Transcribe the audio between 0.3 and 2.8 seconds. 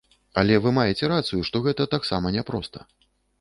Але вы маеце рацыю, што гэта таксама няпроста.